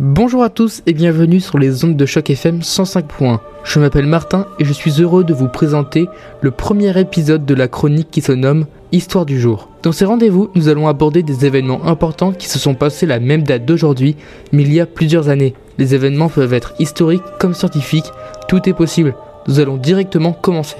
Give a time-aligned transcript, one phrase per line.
[0.00, 3.40] Bonjour à tous et bienvenue sur les ondes de choc FM 105.1.
[3.64, 6.06] Je m'appelle Martin et je suis heureux de vous présenter
[6.40, 9.70] le premier épisode de la chronique qui se nomme Histoire du jour.
[9.82, 13.42] Dans ces rendez-vous, nous allons aborder des événements importants qui se sont passés la même
[13.42, 14.14] date d'aujourd'hui,
[14.52, 15.54] mais il y a plusieurs années.
[15.78, 18.12] Les événements peuvent être historiques comme scientifiques,
[18.46, 19.16] tout est possible.
[19.48, 20.76] Nous allons directement commencer.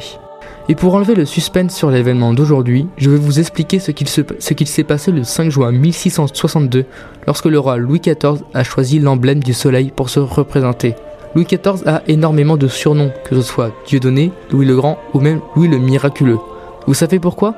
[0.69, 4.85] Et pour enlever le suspense sur l'événement d'aujourd'hui, je vais vous expliquer ce qu'il s'est
[4.85, 6.85] passé le 5 juin 1662
[7.27, 10.95] lorsque le roi Louis XIV a choisi l'emblème du soleil pour se représenter.
[11.35, 15.41] Louis XIV a énormément de surnoms, que ce soit Dieudonné, Louis le Grand ou même
[15.57, 16.39] Louis le Miraculeux.
[16.87, 17.55] Vous savez pourquoi?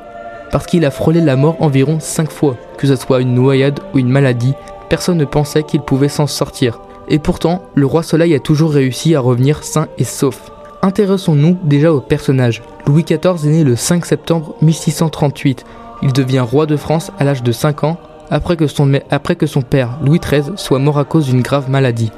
[0.52, 3.98] Parce qu'il a frôlé la mort environ 5 fois, que ce soit une noyade ou
[3.98, 4.54] une maladie,
[4.88, 6.80] personne ne pensait qu'il pouvait s'en sortir.
[7.08, 10.50] Et pourtant, le roi Soleil a toujours réussi à revenir sain et sauf.
[10.82, 12.62] Intéressons-nous déjà au personnage.
[12.86, 15.66] Louis XIV est né le 5 septembre 1638.
[16.02, 17.98] Il devient roi de France à l'âge de 5 ans
[18.30, 22.12] après que, son, père, Louis XIII, soit mort à cause d'une grave maladie.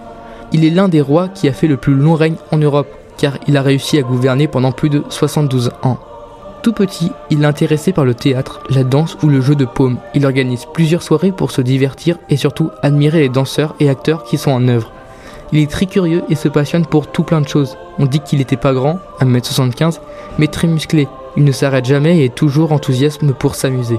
[0.53, 3.39] Il est l'un des rois qui a fait le plus long règne en Europe, car
[3.49, 5.99] il a réussi à gouverner pendant plus de 72 ans.
[6.63, 9.99] Tout petit, il est intéressé par le théâtre, la danse ou le jeu de paume.
[10.15, 14.39] Il organise plusieurs soirées pour se divertir et surtout admirer les danseurs et acteurs qui
[14.39, 14.92] sont en œuvre.
[15.53, 17.77] Il est très curieux et se passionne pour tout plein de choses.
[17.99, 20.01] On dit qu'il n'était pas grand, 1m75,
[20.39, 21.09] mais très musclé.
[21.37, 23.99] Il ne s'arrête jamais et est toujours enthousiasme pour s'amuser.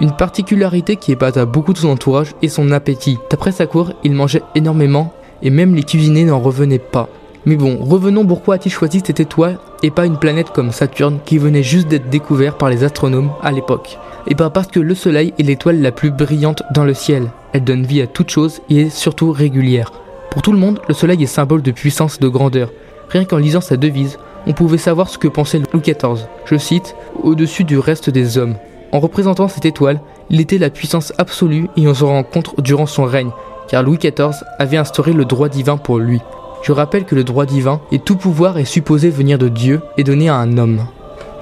[0.00, 3.18] Une particularité qui épate à beaucoup de son entourage est son appétit.
[3.30, 5.12] D'après sa cour, il mangeait énormément
[5.42, 7.08] et même les cuisiniers n'en revenaient pas.
[7.46, 11.38] Mais bon, revenons pourquoi a-t-il choisi cette étoile et pas une planète comme Saturne qui
[11.38, 13.98] venait juste d'être découverte par les astronomes à l'époque?
[14.28, 17.30] Et bien parce que le Soleil est l'étoile la plus brillante dans le ciel.
[17.52, 19.92] Elle donne vie à toute chose et est surtout régulière.
[20.36, 22.70] Pour tout le monde, le soleil est symbole de puissance et de grandeur.
[23.08, 26.26] Rien qu'en lisant sa devise, on pouvait savoir ce que pensait Louis XIV.
[26.44, 28.56] Je cite Au-dessus du reste des hommes.
[28.92, 33.04] En représentant cette étoile, il était la puissance absolue et on se rencontre durant son
[33.04, 33.30] règne,
[33.66, 36.20] car Louis XIV avait instauré le droit divin pour lui.
[36.62, 40.04] Je rappelle que le droit divin et tout pouvoir est supposé venir de Dieu et
[40.04, 40.84] donné à un homme.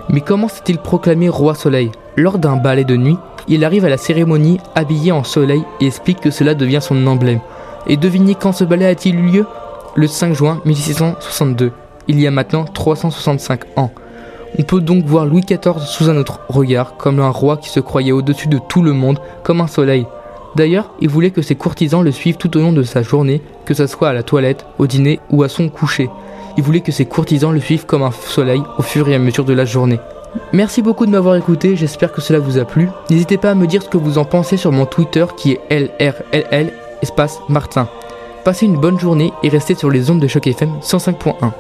[0.09, 1.91] Mais comment s'est-il proclamé roi soleil?
[2.15, 6.21] Lors d'un ballet de nuit, il arrive à la cérémonie habillé en soleil et explique
[6.21, 7.41] que cela devient son emblème.
[7.87, 9.47] Et devinez quand ce ballet a-t-il eu lieu?
[9.95, 11.73] Le 5 juin 1662,
[12.09, 13.91] il y a maintenant 365 ans.
[14.59, 17.81] On peut donc voir Louis XIV sous un autre regard, comme un roi qui se
[17.81, 20.07] croyait au-dessus de tout le monde, comme un soleil.
[20.57, 23.75] D'ailleurs, il voulait que ses courtisans le suivent tout au long de sa journée, que
[23.75, 26.09] ce soit à la toilette, au dîner ou à son coucher.
[26.57, 29.45] Il voulait que ses courtisans le suivent comme un soleil au fur et à mesure
[29.45, 29.99] de la journée.
[30.53, 32.89] Merci beaucoup de m'avoir écouté, j'espère que cela vous a plu.
[33.11, 35.61] N'hésitez pas à me dire ce que vous en pensez sur mon Twitter qui est
[35.71, 36.73] LRLL
[37.05, 37.89] espace Martin.
[38.45, 41.53] Passez une bonne journée et restez sur les ondes de choc FM 105.1.